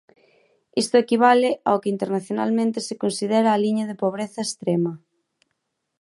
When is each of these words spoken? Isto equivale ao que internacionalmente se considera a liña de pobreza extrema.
Isto 0.81 0.95
equivale 1.03 1.49
ao 1.67 1.81
que 1.81 1.91
internacionalmente 1.95 2.79
se 2.87 2.95
considera 3.03 3.49
a 3.51 3.61
liña 3.65 3.85
de 3.87 3.99
pobreza 4.03 4.41
extrema. 4.43 4.93